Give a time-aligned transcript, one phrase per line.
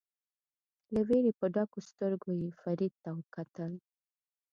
[0.93, 3.71] له وېرې په ډکو سترګو یې فرید ته وکتل.